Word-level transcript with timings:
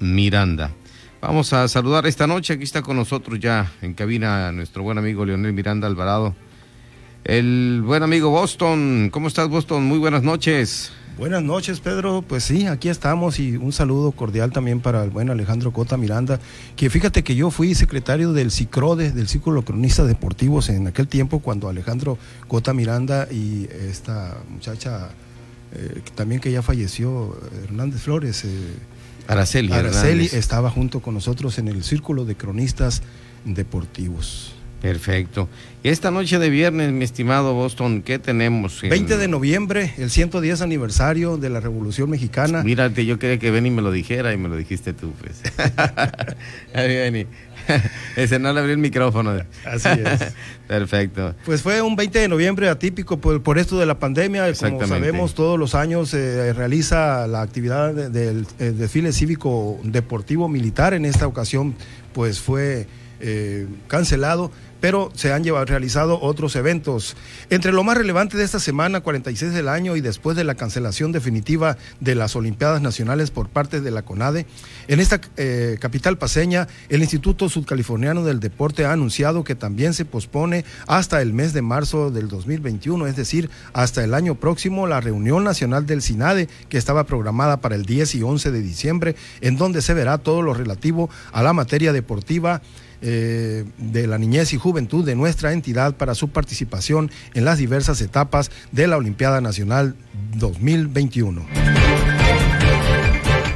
Miranda. 0.00 0.72
Vamos 1.20 1.52
a 1.52 1.66
saludar 1.66 2.06
esta 2.06 2.26
noche, 2.26 2.54
aquí 2.54 2.64
está 2.64 2.82
con 2.82 2.96
nosotros 2.96 3.40
ya 3.40 3.72
en 3.82 3.94
cabina 3.94 4.52
nuestro 4.52 4.82
buen 4.84 4.98
amigo 4.98 5.24
Leonel 5.24 5.52
Miranda 5.52 5.86
Alvarado. 5.86 6.36
El 7.24 7.82
buen 7.84 8.02
amigo 8.02 8.30
Boston, 8.30 9.10
¿cómo 9.12 9.28
estás 9.28 9.48
Boston? 9.48 9.84
Muy 9.84 9.98
buenas 9.98 10.22
noches. 10.22 10.92
Buenas 11.18 11.42
noches, 11.42 11.80
Pedro. 11.80 12.22
Pues 12.22 12.44
sí, 12.44 12.68
aquí 12.68 12.88
estamos 12.88 13.40
y 13.40 13.56
un 13.56 13.72
saludo 13.72 14.12
cordial 14.12 14.52
también 14.52 14.78
para 14.78 15.02
el 15.02 15.10
buen 15.10 15.28
Alejandro 15.28 15.72
Cota 15.72 15.96
Miranda, 15.96 16.38
que 16.76 16.88
fíjate 16.88 17.24
que 17.24 17.34
yo 17.34 17.50
fui 17.50 17.74
secretario 17.74 18.32
del 18.32 18.52
CICRODE, 18.52 19.10
del 19.10 19.26
Círculo 19.26 19.62
Cronista 19.62 20.04
Deportivos, 20.04 20.68
en 20.68 20.86
aquel 20.86 21.08
tiempo 21.08 21.40
cuando 21.40 21.68
Alejandro 21.68 22.16
Cota 22.46 22.72
Miranda 22.72 23.26
y 23.32 23.68
esta 23.90 24.36
muchacha 24.48 25.08
eh, 25.72 26.02
también 26.14 26.40
que 26.40 26.52
ya 26.52 26.62
falleció, 26.62 27.36
Hernández 27.64 28.02
Flores. 28.02 28.44
Eh, 28.44 28.48
Araceli. 29.28 29.72
Araceli 29.72 30.24
estaba 30.32 30.70
junto 30.70 31.00
con 31.00 31.14
nosotros 31.14 31.58
en 31.58 31.68
el 31.68 31.84
Círculo 31.84 32.24
de 32.24 32.34
Cronistas 32.34 33.02
Deportivos. 33.44 34.57
Perfecto. 34.80 35.48
Esta 35.82 36.10
noche 36.10 36.38
de 36.38 36.50
viernes, 36.50 36.92
mi 36.92 37.04
estimado 37.04 37.54
Boston, 37.54 38.02
¿qué 38.02 38.18
tenemos? 38.18 38.80
20 38.82 39.16
de 39.16 39.28
noviembre, 39.28 39.92
el 39.98 40.10
110 40.10 40.60
aniversario 40.60 41.36
de 41.36 41.50
la 41.50 41.60
Revolución 41.60 42.10
Mexicana. 42.10 42.62
Mírate, 42.62 43.04
yo 43.04 43.18
quería 43.18 43.38
que 43.38 43.50
Benny 43.50 43.70
me 43.70 43.82
lo 43.82 43.90
dijera 43.90 44.32
y 44.32 44.36
me 44.36 44.48
lo 44.48 44.56
dijiste 44.56 44.92
tú, 44.92 45.12
pues. 45.20 45.42
Benny. 46.74 47.26
Ese 48.16 48.38
no 48.38 48.52
le 48.52 48.60
abrió 48.60 48.74
el 48.74 48.80
micrófono. 48.80 49.32
Así 49.64 49.88
es. 49.88 50.32
Perfecto. 50.68 51.34
Pues 51.44 51.62
fue 51.62 51.82
un 51.82 51.96
20 51.96 52.18
de 52.20 52.28
noviembre 52.28 52.68
atípico 52.68 53.18
por, 53.18 53.58
esto 53.58 53.78
de 53.78 53.86
la 53.86 53.98
pandemia. 53.98 54.52
Como 54.54 54.86
sabemos, 54.86 55.34
todos 55.34 55.58
los 55.58 55.74
años 55.74 56.10
se 56.10 56.52
realiza 56.52 57.26
la 57.26 57.42
actividad 57.42 57.92
del 57.94 58.46
desfile 58.58 59.12
cívico 59.12 59.78
deportivo 59.82 60.48
militar. 60.48 60.94
En 60.94 61.04
esta 61.04 61.26
ocasión, 61.26 61.74
pues 62.12 62.40
fue 62.40 62.86
eh, 63.20 63.66
cancelado 63.88 64.52
pero 64.80 65.10
se 65.14 65.32
han 65.32 65.44
llevado, 65.44 65.64
realizado 65.64 66.20
otros 66.20 66.56
eventos. 66.56 67.16
Entre 67.50 67.72
lo 67.72 67.84
más 67.84 67.96
relevante 67.96 68.36
de 68.36 68.44
esta 68.44 68.60
semana, 68.60 69.00
46 69.00 69.52
del 69.52 69.68
año 69.68 69.96
y 69.96 70.00
después 70.00 70.36
de 70.36 70.44
la 70.44 70.54
cancelación 70.54 71.12
definitiva 71.12 71.76
de 72.00 72.14
las 72.14 72.36
Olimpiadas 72.36 72.82
Nacionales 72.82 73.30
por 73.30 73.48
parte 73.48 73.80
de 73.80 73.90
la 73.90 74.02
CONADE, 74.02 74.46
en 74.88 75.00
esta 75.00 75.20
eh, 75.36 75.76
capital 75.80 76.18
paseña, 76.18 76.68
el 76.88 77.00
Instituto 77.00 77.48
Sudcaliforniano 77.48 78.24
del 78.24 78.40
Deporte 78.40 78.84
ha 78.84 78.92
anunciado 78.92 79.44
que 79.44 79.54
también 79.54 79.94
se 79.94 80.04
pospone 80.04 80.64
hasta 80.86 81.22
el 81.22 81.32
mes 81.32 81.52
de 81.52 81.62
marzo 81.62 82.10
del 82.10 82.28
2021, 82.28 83.06
es 83.06 83.16
decir, 83.16 83.50
hasta 83.72 84.04
el 84.04 84.14
año 84.14 84.34
próximo, 84.34 84.86
la 84.86 85.00
reunión 85.00 85.44
nacional 85.44 85.86
del 85.86 86.02
SINADE, 86.02 86.48
que 86.68 86.78
estaba 86.78 87.04
programada 87.04 87.60
para 87.60 87.74
el 87.74 87.84
10 87.84 88.14
y 88.16 88.22
11 88.22 88.50
de 88.50 88.62
diciembre, 88.62 89.16
en 89.40 89.56
donde 89.56 89.82
se 89.82 89.94
verá 89.94 90.18
todo 90.18 90.42
lo 90.42 90.54
relativo 90.54 91.10
a 91.32 91.42
la 91.42 91.52
materia 91.52 91.92
deportiva 91.92 92.62
eh, 93.02 93.64
de 93.78 94.06
la 94.06 94.18
niñez 94.18 94.52
y 94.52 94.58
juventud 94.58 95.04
de 95.04 95.14
nuestra 95.14 95.52
entidad 95.52 95.94
para 95.94 96.14
su 96.14 96.28
participación 96.28 97.10
en 97.34 97.44
las 97.44 97.58
diversas 97.58 98.00
etapas 98.00 98.50
de 98.72 98.86
la 98.86 98.96
Olimpiada 98.96 99.40
Nacional 99.40 99.94
2021. 100.36 101.87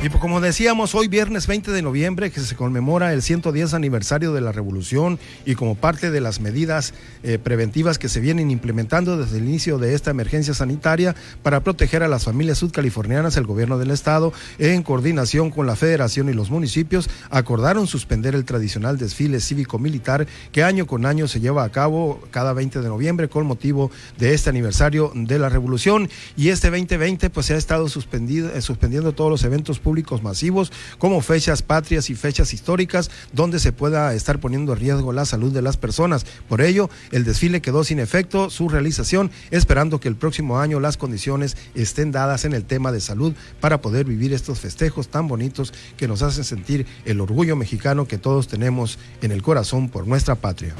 Y 0.04 0.08
pues 0.08 0.20
como 0.20 0.40
decíamos, 0.40 0.96
hoy 0.96 1.06
viernes 1.06 1.46
20 1.46 1.70
de 1.70 1.80
noviembre 1.80 2.32
que 2.32 2.40
se 2.40 2.56
conmemora 2.56 3.12
el 3.12 3.22
110 3.22 3.72
aniversario 3.72 4.32
de 4.32 4.40
la 4.40 4.50
revolución 4.50 5.20
y 5.46 5.54
como 5.54 5.76
parte 5.76 6.10
de 6.10 6.20
las 6.20 6.40
medidas 6.40 6.92
eh, 7.22 7.38
preventivas 7.38 8.00
que 8.00 8.08
se 8.08 8.18
vienen 8.18 8.50
implementando 8.50 9.16
desde 9.16 9.38
el 9.38 9.44
inicio 9.44 9.78
de 9.78 9.94
esta 9.94 10.10
emergencia 10.10 10.54
sanitaria 10.54 11.14
para 11.44 11.60
proteger 11.60 12.02
a 12.02 12.08
las 12.08 12.24
familias 12.24 12.58
sudcalifornianas, 12.58 13.36
el 13.36 13.46
gobierno 13.46 13.78
del 13.78 13.92
estado, 13.92 14.32
en 14.58 14.82
coordinación 14.82 15.50
con 15.50 15.68
la 15.68 15.76
federación 15.76 16.28
y 16.28 16.32
los 16.32 16.50
municipios, 16.50 17.08
acordaron 17.30 17.86
suspender 17.86 18.34
el 18.34 18.44
tradicional 18.44 18.98
desfile 18.98 19.38
cívico-militar 19.38 20.26
que 20.50 20.64
año 20.64 20.88
con 20.88 21.06
año 21.06 21.28
se 21.28 21.38
lleva 21.38 21.62
a 21.62 21.70
cabo 21.70 22.20
cada 22.32 22.52
20 22.54 22.80
de 22.80 22.88
noviembre 22.88 23.28
con 23.28 23.46
motivo 23.46 23.92
de 24.18 24.34
este 24.34 24.50
aniversario 24.50 25.12
de 25.14 25.38
la 25.38 25.48
revolución. 25.48 26.10
Y 26.36 26.48
este 26.48 26.70
2020 26.70 27.30
pues 27.30 27.46
se 27.46 27.54
ha 27.54 27.56
estado 27.56 27.88
suspendido, 27.88 28.52
eh, 28.52 28.60
suspendiendo 28.62 29.12
todos 29.12 29.30
los 29.30 29.44
eventos 29.44 29.78
públicos 29.78 29.91
masivos 30.22 30.72
como 30.98 31.20
fechas 31.20 31.62
patrias 31.62 32.10
y 32.10 32.14
fechas 32.14 32.54
históricas 32.54 33.10
donde 33.32 33.58
se 33.58 33.72
pueda 33.72 34.14
estar 34.14 34.40
poniendo 34.40 34.72
en 34.72 34.78
riesgo 34.80 35.12
la 35.12 35.24
salud 35.24 35.52
de 35.52 35.62
las 35.62 35.76
personas. 35.76 36.24
Por 36.48 36.60
ello, 36.60 36.88
el 37.10 37.24
desfile 37.24 37.60
quedó 37.60 37.84
sin 37.84 37.98
efecto 37.98 38.50
su 38.50 38.68
realización, 38.68 39.30
esperando 39.50 40.00
que 40.00 40.08
el 40.08 40.16
próximo 40.16 40.58
año 40.58 40.80
las 40.80 40.96
condiciones 40.96 41.56
estén 41.74 42.10
dadas 42.10 42.44
en 42.44 42.54
el 42.54 42.64
tema 42.64 42.90
de 42.90 43.00
salud 43.00 43.34
para 43.60 43.80
poder 43.80 44.06
vivir 44.06 44.32
estos 44.32 44.60
festejos 44.60 45.08
tan 45.08 45.28
bonitos 45.28 45.72
que 45.96 46.08
nos 46.08 46.22
hacen 46.22 46.44
sentir 46.44 46.86
el 47.04 47.20
orgullo 47.20 47.54
mexicano 47.54 48.06
que 48.06 48.18
todos 48.18 48.48
tenemos 48.48 48.98
en 49.20 49.30
el 49.32 49.42
corazón 49.42 49.88
por 49.88 50.06
nuestra 50.06 50.34
patria. 50.34 50.74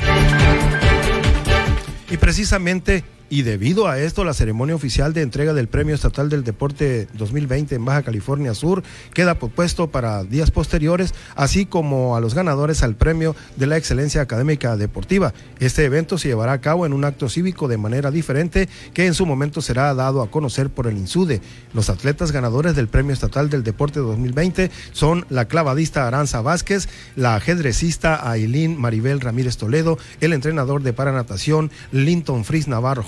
Y 2.11 2.17
precisamente 2.17 3.05
y 3.33 3.45
debido 3.45 3.89
a 3.89 3.99
esto 3.99 4.25
la 4.25 4.35
ceremonia 4.35 4.75
oficial 4.75 5.15
de 5.15 5.23
entrega 5.23 5.55
del 5.55 5.67
Premio 5.67 5.95
Estatal 5.95 6.29
del 6.29 6.45
Deporte 6.45 7.09
2020 7.15 7.77
en 7.77 7.85
Baja 7.87 8.03
California 8.03 8.53
Sur 8.53 8.83
queda 9.15 9.39
propuesto 9.39 9.91
para 9.91 10.23
días 10.23 10.51
posteriores, 10.51 11.15
así 11.35 11.65
como 11.65 12.15
a 12.15 12.21
los 12.21 12.35
ganadores 12.35 12.83
al 12.83 12.95
Premio 12.95 13.35
de 13.57 13.67
la 13.67 13.79
Excelencia 13.79 14.21
Académica 14.21 14.77
Deportiva. 14.77 15.33
Este 15.61 15.87
evento 15.87 16.19
se 16.19 16.29
llevará 16.29 16.53
a 16.53 16.61
cabo 16.61 16.85
en 16.85 16.93
un 16.93 17.07
acto 17.07 17.31
cívico 17.31 17.69
de 17.69 17.79
manera 17.79 18.11
diferente 18.11 18.69
que 18.93 19.07
en 19.07 19.15
su 19.15 19.25
momento 19.25 19.63
será 19.63 19.95
dado 19.95 20.21
a 20.21 20.31
conocer 20.31 20.69
por 20.69 20.87
el 20.87 20.99
INSUDE. 20.99 21.41
Los 21.73 21.89
atletas 21.89 22.33
ganadores 22.33 22.77
del 22.77 22.89
Premio 22.89 23.15
Estatal 23.15 23.49
del 23.49 23.65
Deporte 23.65 24.01
2020 24.01 24.71
son 24.93 25.25
la 25.31 25.47
clavadista 25.47 26.07
Aranza 26.07 26.43
Vázquez, 26.43 26.87
la 27.17 27.37
ajedrecista 27.37 28.31
Ailín 28.31 28.79
Maribel 28.79 29.23
Ramírez 29.23 29.57
Toledo, 29.57 29.97
el 30.21 30.35
entrenador 30.35 30.83
de 30.83 30.93
paranatación 30.93 31.71
Linton 31.93 32.45
Fris 32.45 32.69
Navarro 32.69 33.03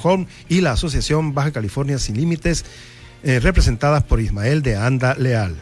y 0.49 0.61
la 0.61 0.73
Asociación 0.73 1.35
Baja 1.35 1.53
California 1.53 1.99
Sin 1.99 2.17
Límites, 2.17 2.65
eh, 3.23 3.41
representadas 3.41 4.03
por 4.05 4.21
Ismael 4.21 4.63
de 4.63 4.77
Anda 4.77 5.15
Leal. 5.15 5.57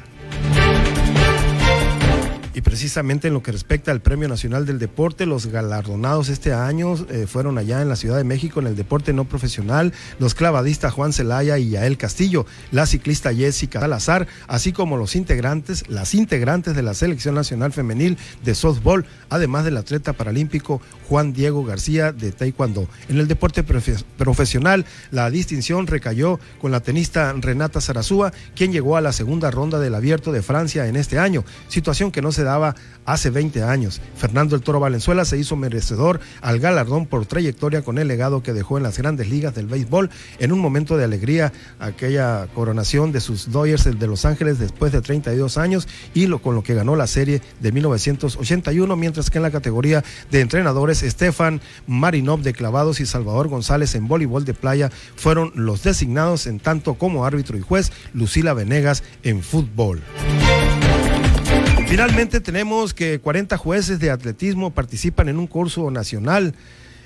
Y 2.54 2.60
precisamente 2.60 3.28
en 3.28 3.34
lo 3.34 3.42
que 3.42 3.50
respecta 3.50 3.92
al 3.92 4.02
Premio 4.02 4.28
Nacional 4.28 4.66
del 4.66 4.78
Deporte, 4.78 5.24
los 5.24 5.46
galardonados 5.46 6.28
este 6.28 6.52
año 6.52 6.94
eh, 7.08 7.26
fueron 7.26 7.56
allá 7.56 7.80
en 7.80 7.88
la 7.88 7.96
Ciudad 7.96 8.18
de 8.18 8.24
México 8.24 8.60
en 8.60 8.66
el 8.66 8.76
deporte 8.76 9.14
no 9.14 9.24
profesional, 9.24 9.94
los 10.18 10.34
clavadistas 10.34 10.92
Juan 10.92 11.14
Celaya 11.14 11.56
y 11.58 11.70
Yael 11.70 11.96
Castillo, 11.96 12.44
la 12.70 12.84
ciclista 12.84 13.32
Jessica 13.32 13.80
Salazar, 13.80 14.26
así 14.48 14.72
como 14.72 14.98
los 14.98 15.16
integrantes, 15.16 15.88
las 15.88 16.14
integrantes 16.14 16.76
de 16.76 16.82
la 16.82 16.92
Selección 16.92 17.34
Nacional 17.34 17.72
Femenil 17.72 18.18
de 18.44 18.54
Softball, 18.54 19.06
además 19.30 19.64
del 19.64 19.78
atleta 19.78 20.12
paralímpico 20.12 20.82
Juan 21.08 21.32
Diego 21.32 21.64
García 21.64 22.12
de 22.12 22.32
Taekwondo. 22.32 22.86
En 23.08 23.18
el 23.18 23.28
deporte 23.28 23.64
profesional, 23.64 24.84
la 25.10 25.30
distinción 25.30 25.86
recayó 25.86 26.38
con 26.60 26.70
la 26.70 26.80
tenista 26.80 27.32
Renata 27.32 27.80
Zarazúa, 27.80 28.32
quien 28.54 28.72
llegó 28.72 28.98
a 28.98 29.00
la 29.00 29.12
segunda 29.12 29.50
ronda 29.50 29.78
del 29.78 29.94
Abierto 29.94 30.32
de 30.32 30.42
Francia 30.42 30.86
en 30.86 30.96
este 30.96 31.18
año, 31.18 31.44
situación 31.68 32.12
que 32.12 32.20
no 32.20 32.30
se 32.30 32.41
daba 32.44 32.74
hace 33.04 33.30
20 33.30 33.62
años. 33.62 34.00
Fernando 34.16 34.54
el 34.54 34.62
Toro 34.62 34.80
Valenzuela 34.80 35.24
se 35.24 35.38
hizo 35.38 35.56
merecedor 35.56 36.20
al 36.40 36.60
galardón 36.60 37.06
por 37.06 37.26
trayectoria 37.26 37.82
con 37.82 37.98
el 37.98 38.08
legado 38.08 38.42
que 38.42 38.52
dejó 38.52 38.76
en 38.76 38.84
las 38.84 38.98
grandes 38.98 39.28
ligas 39.28 39.54
del 39.54 39.66
béisbol 39.66 40.10
en 40.38 40.52
un 40.52 40.60
momento 40.60 40.96
de 40.96 41.04
alegría, 41.04 41.52
aquella 41.78 42.46
coronación 42.54 43.12
de 43.12 43.20
sus 43.20 43.50
Dodgers 43.50 43.84
de 43.84 44.06
Los 44.06 44.24
Ángeles 44.24 44.58
después 44.58 44.92
de 44.92 45.00
32 45.00 45.58
años 45.58 45.88
y 46.14 46.26
lo, 46.26 46.40
con 46.40 46.54
lo 46.54 46.62
que 46.62 46.74
ganó 46.74 46.96
la 46.96 47.06
serie 47.06 47.42
de 47.60 47.72
1981, 47.72 48.96
mientras 48.96 49.30
que 49.30 49.38
en 49.38 49.42
la 49.42 49.50
categoría 49.50 50.04
de 50.30 50.40
entrenadores, 50.40 51.00
Stefan 51.00 51.60
Marinov 51.86 52.42
de 52.42 52.52
clavados 52.52 53.00
y 53.00 53.06
Salvador 53.06 53.48
González 53.48 53.94
en 53.94 54.08
voleibol 54.08 54.44
de 54.44 54.54
playa 54.54 54.90
fueron 55.16 55.52
los 55.54 55.82
designados 55.82 56.46
en 56.46 56.60
tanto 56.60 56.94
como 56.94 57.24
árbitro 57.24 57.56
y 57.56 57.60
juez 57.60 57.92
Lucila 58.14 58.54
Venegas 58.54 59.02
en 59.22 59.42
fútbol. 59.42 60.02
Finalmente 61.92 62.40
tenemos 62.40 62.94
que 62.94 63.20
40 63.20 63.58
jueces 63.58 64.00
de 64.00 64.10
atletismo 64.10 64.70
participan 64.70 65.28
en 65.28 65.38
un 65.38 65.46
curso 65.46 65.90
nacional 65.90 66.54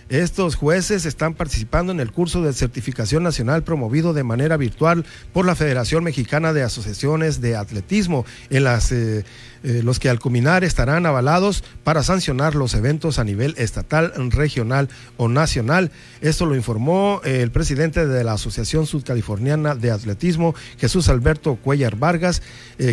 estos 0.09 0.55
jueces 0.55 1.05
están 1.05 1.35
participando 1.35 1.91
en 1.91 1.99
el 1.99 2.13
curso 2.13 2.41
de 2.43 2.53
certificación 2.53 3.25
nacional 3.25 3.65
promovido 3.65 4.13
de 4.13 4.23
manera 4.23 4.57
virtual 4.57 5.05
por 5.33 5.47
la 5.47 5.57
Federación 5.57 6.05
Mexicana 6.05 6.53
de 6.53 6.63
Asociaciones 6.63 7.41
de 7.41 7.57
Atletismo, 7.57 8.25
en 8.51 8.63
las, 8.63 8.93
eh, 8.93 9.25
eh, 9.65 9.81
los 9.83 9.99
que 9.99 10.09
al 10.09 10.21
culminar 10.21 10.63
estarán 10.63 11.07
avalados 11.07 11.65
para 11.83 12.05
sancionar 12.05 12.55
los 12.55 12.75
eventos 12.75 13.19
a 13.19 13.25
nivel 13.25 13.55
estatal, 13.59 14.13
regional 14.31 14.89
o 15.17 15.29
nacional. 15.29 15.91
Esto 16.21 16.47
lo 16.47 16.55
informó 16.55 17.21
eh, 17.25 17.41
el 17.43 17.51
presidente 17.51 18.07
de 18.07 18.23
la 18.23 18.35
Asociación 18.35 18.87
Sudcaliforniana 18.87 19.75
de 19.75 19.91
Atletismo, 19.91 20.55
Jesús 20.79 21.09
Alberto 21.09 21.57
Cuellar 21.57 21.97
Vargas, 21.97 22.43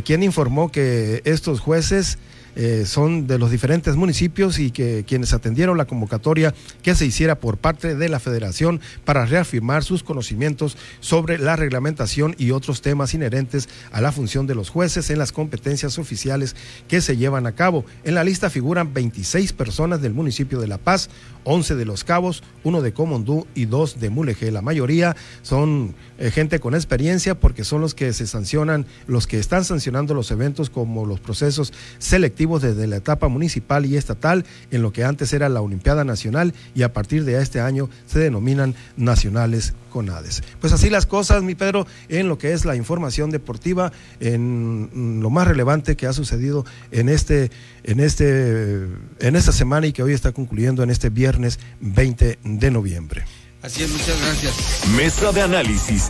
quien 0.03 0.23
informó 0.23 0.71
que 0.71 1.21
estos 1.25 1.59
jueces 1.59 2.17
eh, 2.55 2.83
son 2.85 3.25
de 3.25 3.39
los 3.39 3.49
diferentes 3.49 3.95
municipios 3.95 4.59
y 4.59 4.71
que 4.71 5.03
quienes 5.07 5.33
atendieron 5.33 5.77
la 5.77 5.85
convocatoria 5.85 6.53
que 6.83 6.93
se 6.93 7.05
hiciera 7.05 7.39
por 7.39 7.57
parte 7.57 7.95
de 7.95 8.09
la 8.09 8.19
federación 8.19 8.79
para 9.05 9.25
reafirmar 9.25 9.83
sus 9.83 10.03
conocimientos 10.03 10.77
sobre 10.99 11.39
la 11.39 11.55
reglamentación 11.55 12.35
y 12.37 12.51
otros 12.51 12.81
temas 12.81 13.13
inherentes 13.13 13.69
a 13.91 14.01
la 14.01 14.11
función 14.11 14.45
de 14.45 14.55
los 14.55 14.69
jueces 14.69 15.09
en 15.09 15.17
las 15.17 15.31
competencias 15.31 15.97
oficiales 15.97 16.55
que 16.87 17.01
se 17.01 17.17
llevan 17.17 17.47
a 17.47 17.53
cabo. 17.53 17.85
En 18.03 18.15
la 18.15 18.23
lista 18.23 18.49
figuran 18.49 18.93
26 18.93 19.53
personas 19.53 20.01
del 20.01 20.13
municipio 20.13 20.59
de 20.59 20.67
La 20.67 20.77
Paz, 20.77 21.09
11 21.45 21.75
de 21.75 21.85
Los 21.85 22.03
Cabos, 22.03 22.43
uno 22.63 22.81
de 22.81 22.93
Comondú 22.93 23.47
y 23.55 23.65
dos 23.65 23.99
de 23.99 24.09
Mulegé. 24.09 24.51
La 24.51 24.61
mayoría 24.61 25.15
son 25.41 25.95
eh, 26.19 26.31
gente 26.31 26.59
con 26.59 26.75
experiencia 26.75 27.35
porque 27.35 27.63
son 27.63 27.81
los 27.81 27.95
que 27.95 28.13
se 28.13 28.27
sancionan, 28.27 28.85
los 29.07 29.27
que 29.27 29.39
están 29.39 29.65
sancionando 29.65 30.13
los 30.13 30.31
eventos 30.31 30.69
como 30.69 31.05
los 31.05 31.19
procesos 31.19 31.73
selectivos 31.97 32.42
desde 32.43 32.87
la 32.87 32.97
etapa 32.97 33.27
municipal 33.29 33.85
y 33.85 33.95
estatal 33.95 34.45
en 34.71 34.81
lo 34.81 34.91
que 34.91 35.03
antes 35.03 35.31
era 35.33 35.49
la 35.49 35.61
Olimpiada 35.61 36.03
Nacional 36.03 36.53
y 36.75 36.83
a 36.83 36.91
partir 36.91 37.23
de 37.23 37.41
este 37.41 37.61
año 37.61 37.89
se 38.05 38.19
denominan 38.19 38.75
nacionales 38.97 39.73
CONADES. 39.89 40.43
Pues 40.59 40.73
así 40.73 40.89
las 40.89 41.05
cosas, 41.05 41.43
mi 41.43 41.55
Pedro, 41.55 41.87
en 42.09 42.27
lo 42.27 42.37
que 42.37 42.53
es 42.53 42.65
la 42.65 42.75
información 42.75 43.29
deportiva, 43.29 43.91
en 44.19 45.19
lo 45.21 45.29
más 45.29 45.47
relevante 45.47 45.95
que 45.95 46.07
ha 46.07 46.13
sucedido 46.13 46.65
en 46.91 47.09
este, 47.09 47.49
en 47.83 47.99
este, 47.99 48.87
en 49.19 49.35
esta 49.35 49.51
semana 49.51 49.87
y 49.87 49.93
que 49.93 50.03
hoy 50.03 50.13
está 50.13 50.31
concluyendo 50.31 50.83
en 50.83 50.89
este 50.89 51.09
viernes 51.09 51.59
20 51.79 52.39
de 52.43 52.71
noviembre. 52.71 53.23
Así 53.61 53.83
es, 53.83 53.89
muchas 53.91 54.19
gracias. 54.19 54.53
Mesa 54.97 55.31
de 55.31 55.41
análisis. 55.41 56.09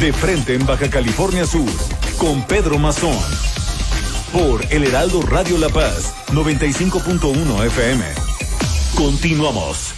De 0.00 0.12
frente 0.12 0.54
en 0.54 0.64
Baja 0.64 0.88
California 0.88 1.44
Sur, 1.44 1.68
con 2.18 2.46
Pedro 2.46 2.78
Mazón. 2.78 3.18
Por 4.32 4.64
El 4.70 4.84
Heraldo 4.84 5.22
Radio 5.22 5.58
La 5.58 5.68
Paz, 5.68 6.14
95.1 6.28 7.66
FM. 7.66 8.04
Continuamos. 8.94 9.94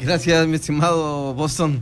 Gracias, 0.00 0.48
mi 0.48 0.56
estimado 0.56 1.32
Boston. 1.34 1.80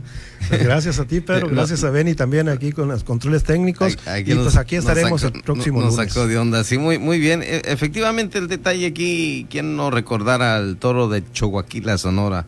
Gracias 0.51 0.99
a 0.99 1.05
ti, 1.05 1.21
Pedro. 1.21 1.49
Gracias 1.51 1.83
a 1.83 1.89
Benny 1.89 2.13
también 2.13 2.49
aquí 2.49 2.71
con 2.71 2.87
los 2.87 3.03
controles 3.03 3.43
técnicos. 3.43 3.97
y 4.25 4.35
pues 4.35 4.57
aquí 4.57 4.75
estaremos 4.75 5.23
el 5.23 5.31
próximo 5.41 5.81
nos 5.81 5.95
lunes. 5.95 6.13
sacó 6.13 6.27
de 6.27 6.37
onda. 6.37 6.63
Sí, 6.63 6.77
muy, 6.77 6.99
muy 6.99 7.17
bien. 7.19 7.41
E, 7.41 7.63
efectivamente, 7.65 8.37
el 8.37 8.47
detalle 8.47 8.85
aquí, 8.85 9.47
¿quién 9.49 9.75
no 9.75 9.89
recordara 9.89 10.55
al 10.55 10.77
toro 10.77 11.09
de 11.09 11.23
Choaquila, 11.31 11.97
Sonora, 11.97 12.45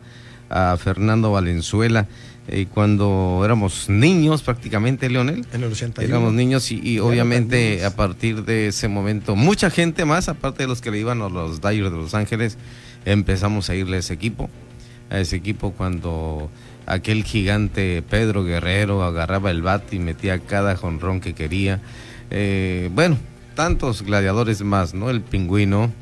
a 0.48 0.76
Fernando 0.76 1.32
Valenzuela? 1.32 2.06
Y 2.48 2.66
cuando 2.66 3.42
éramos 3.44 3.88
niños 3.88 4.42
prácticamente, 4.42 5.10
Leonel. 5.10 5.44
En 5.52 5.64
el 5.64 5.72
81. 5.72 6.08
Éramos 6.08 6.32
niños 6.32 6.70
y, 6.70 6.80
y 6.80 6.98
obviamente 7.00 7.84
a 7.84 7.96
partir 7.96 8.44
de 8.44 8.68
ese 8.68 8.88
momento, 8.88 9.34
mucha 9.34 9.68
gente 9.70 10.04
más, 10.04 10.28
aparte 10.28 10.62
de 10.62 10.68
los 10.68 10.80
que 10.80 10.90
le 10.90 10.98
iban 10.98 11.22
a 11.22 11.28
los 11.28 11.60
Dyers 11.60 11.90
de 11.90 11.96
Los 11.96 12.14
Ángeles, 12.14 12.56
empezamos 13.04 13.68
a 13.68 13.74
irle 13.74 13.96
a 13.96 14.00
ese 14.00 14.14
equipo. 14.14 14.48
A 15.10 15.18
ese 15.18 15.36
equipo 15.36 15.72
cuando 15.72 16.50
aquel 16.86 17.24
gigante 17.24 18.02
Pedro 18.08 18.44
Guerrero 18.44 19.02
agarraba 19.02 19.50
el 19.50 19.62
bat 19.62 19.92
y 19.92 19.98
metía 19.98 20.38
cada 20.38 20.76
jonrón 20.76 21.20
que 21.20 21.34
quería. 21.34 21.80
Eh, 22.30 22.90
bueno, 22.92 23.18
tantos 23.54 24.02
gladiadores 24.02 24.62
más, 24.62 24.94
¿no? 24.94 25.10
El 25.10 25.20
pingüino, 25.20 25.92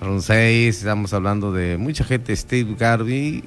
Ron 0.00 0.22
6, 0.22 0.76
estamos 0.76 1.12
hablando 1.12 1.52
de 1.52 1.76
mucha 1.78 2.04
gente, 2.04 2.34
Steve 2.34 2.74
Garvey. 2.78 3.44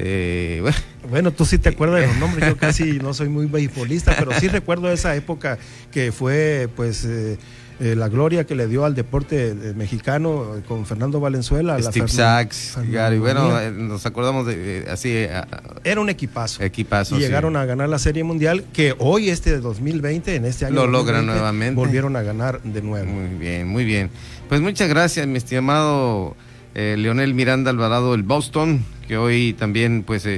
Eh, 0.00 0.58
bueno. 0.62 0.76
bueno, 1.10 1.30
tú 1.32 1.44
sí 1.44 1.58
te 1.58 1.70
acuerdas 1.70 2.00
de 2.00 2.06
los 2.06 2.16
nombres, 2.16 2.48
yo 2.48 2.56
casi 2.56 2.98
no 3.02 3.14
soy 3.14 3.28
muy 3.28 3.46
beisbolista, 3.46 4.14
pero 4.18 4.32
sí 4.38 4.48
recuerdo 4.48 4.90
esa 4.92 5.14
época 5.16 5.58
que 5.90 6.12
fue 6.12 6.68
pues 6.76 7.04
eh, 7.04 7.38
eh, 7.80 7.94
la 7.94 8.08
gloria 8.08 8.44
que 8.44 8.56
le 8.56 8.66
dio 8.66 8.84
al 8.84 8.96
deporte 8.96 9.50
eh, 9.50 9.72
mexicano 9.76 10.56
eh, 10.56 10.62
con 10.66 10.84
Fernando 10.84 11.20
Valenzuela. 11.20 11.80
Steve 11.80 12.08
Sachs, 12.08 12.76
Gary, 12.90 13.18
bueno, 13.18 13.70
nos 13.70 14.04
acordamos 14.04 14.46
de 14.46 14.84
así. 14.90 15.26
Era 15.84 16.00
un 16.00 16.10
equipazo. 16.10 16.60
Equipazo. 16.64 17.16
Y 17.16 17.20
llegaron 17.20 17.54
a 17.56 17.64
ganar 17.66 17.88
la 17.88 18.00
Serie 18.00 18.24
Mundial, 18.24 18.64
que 18.72 18.96
hoy, 18.98 19.30
este 19.30 19.52
de 19.52 19.60
2020, 19.60 20.34
en 20.34 20.44
este 20.44 20.66
año. 20.66 20.74
Lo 20.74 20.86
logran 20.88 21.24
nuevamente. 21.24 21.76
Volvieron 21.76 22.16
a 22.16 22.22
ganar 22.22 22.60
de 22.62 22.82
nuevo. 22.82 23.12
Muy 23.12 23.38
bien, 23.38 23.68
muy 23.68 23.84
bien. 23.84 24.10
Pues 24.48 24.60
muchas 24.60 24.88
gracias, 24.88 25.24
mi 25.28 25.36
estimado 25.38 26.34
Leonel 26.96 27.34
Miranda 27.34 27.70
Alvarado, 27.70 28.14
el 28.14 28.22
Boston, 28.22 28.84
que 29.06 29.16
hoy 29.16 29.52
también 29.52 30.04
pues 30.06 30.28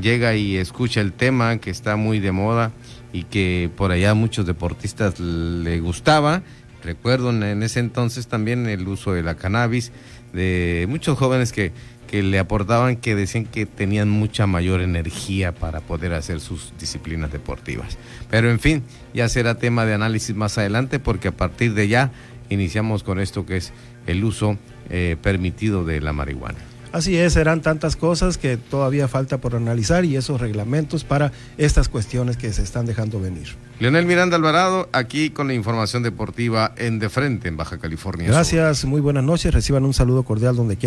llega 0.00 0.34
y 0.34 0.56
escucha 0.56 1.00
el 1.00 1.12
tema 1.12 1.58
que 1.58 1.70
está 1.70 1.96
muy 1.96 2.20
de 2.20 2.32
moda 2.32 2.72
y 3.12 3.24
que 3.24 3.70
por 3.76 3.90
allá 3.90 4.14
muchos 4.14 4.46
deportistas 4.46 5.20
le 5.20 5.80
gustaba 5.80 6.42
Recuerdo 6.82 7.30
en 7.30 7.62
ese 7.62 7.80
entonces 7.80 8.26
también 8.26 8.66
el 8.66 8.88
uso 8.88 9.12
de 9.12 9.22
la 9.22 9.34
cannabis, 9.34 9.92
de 10.32 10.86
muchos 10.88 11.18
jóvenes 11.18 11.52
que, 11.52 11.72
que 12.08 12.22
le 12.22 12.38
aportaban 12.38 12.96
que 12.96 13.14
decían 13.14 13.44
que 13.44 13.66
tenían 13.66 14.08
mucha 14.08 14.46
mayor 14.46 14.80
energía 14.80 15.52
para 15.52 15.80
poder 15.80 16.14
hacer 16.14 16.40
sus 16.40 16.72
disciplinas 16.78 17.32
deportivas. 17.32 17.98
Pero 18.30 18.50
en 18.50 18.60
fin, 18.60 18.82
ya 19.12 19.28
será 19.28 19.56
tema 19.56 19.84
de 19.84 19.94
análisis 19.94 20.34
más 20.34 20.56
adelante 20.56 20.98
porque 20.98 21.28
a 21.28 21.32
partir 21.32 21.74
de 21.74 21.88
ya 21.88 22.12
iniciamos 22.48 23.02
con 23.02 23.20
esto 23.20 23.44
que 23.44 23.58
es 23.58 23.72
el 24.06 24.24
uso 24.24 24.56
eh, 24.90 25.16
permitido 25.20 25.84
de 25.84 26.00
la 26.00 26.12
marihuana. 26.12 26.58
Así 26.92 27.16
es, 27.16 27.34
serán 27.34 27.62
tantas 27.62 27.94
cosas 27.94 28.36
que 28.36 28.56
todavía 28.56 29.06
falta 29.06 29.38
por 29.38 29.54
analizar 29.54 30.04
y 30.04 30.16
esos 30.16 30.40
reglamentos 30.40 31.04
para 31.04 31.30
estas 31.56 31.88
cuestiones 31.88 32.36
que 32.36 32.52
se 32.52 32.62
están 32.62 32.84
dejando 32.84 33.20
venir. 33.20 33.54
Leonel 33.78 34.06
Miranda 34.06 34.36
Alvarado, 34.36 34.88
aquí 34.92 35.30
con 35.30 35.46
la 35.46 35.54
información 35.54 36.02
deportiva 36.02 36.74
en 36.76 36.98
De 36.98 37.08
Frente, 37.08 37.48
en 37.48 37.56
Baja 37.56 37.78
California. 37.78 38.26
Gracias, 38.26 38.84
muy 38.84 39.00
buenas 39.00 39.22
noches, 39.22 39.54
reciban 39.54 39.84
un 39.84 39.94
saludo 39.94 40.24
cordial 40.24 40.56
donde 40.56 40.76
quieran. 40.76 40.78